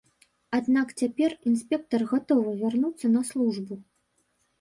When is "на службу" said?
3.17-3.79